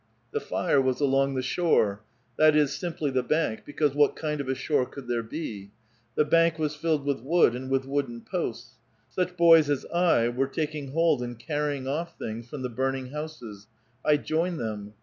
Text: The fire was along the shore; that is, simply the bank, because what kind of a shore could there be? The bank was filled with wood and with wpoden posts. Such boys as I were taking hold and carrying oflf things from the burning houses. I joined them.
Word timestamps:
The 0.31 0.39
fire 0.39 0.81
was 0.81 0.99
along 0.99 1.35
the 1.35 1.43
shore; 1.43 2.01
that 2.35 2.55
is, 2.55 2.73
simply 2.73 3.11
the 3.11 3.21
bank, 3.21 3.61
because 3.67 3.93
what 3.93 4.15
kind 4.15 4.41
of 4.41 4.49
a 4.49 4.55
shore 4.55 4.87
could 4.87 5.07
there 5.07 5.21
be? 5.21 5.69
The 6.15 6.25
bank 6.25 6.57
was 6.57 6.75
filled 6.75 7.05
with 7.05 7.21
wood 7.21 7.53
and 7.55 7.69
with 7.69 7.85
wpoden 7.85 8.25
posts. 8.25 8.77
Such 9.09 9.37
boys 9.37 9.69
as 9.69 9.85
I 9.93 10.27
were 10.27 10.47
taking 10.47 10.93
hold 10.93 11.21
and 11.21 11.37
carrying 11.37 11.83
oflf 11.83 12.15
things 12.17 12.49
from 12.49 12.63
the 12.63 12.69
burning 12.69 13.09
houses. 13.11 13.67
I 14.03 14.17
joined 14.17 14.59
them. 14.59 14.95